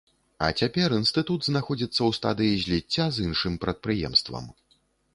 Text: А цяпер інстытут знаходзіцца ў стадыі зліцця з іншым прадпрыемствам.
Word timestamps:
А 0.45 0.45
цяпер 0.63 0.95
інстытут 0.99 1.39
знаходзіцца 1.49 1.97
ў 1.97 2.11
стадыі 2.21 2.59
зліцця 2.65 3.05
з 3.19 3.31
іншым 3.31 3.63
прадпрыемствам. 3.67 4.55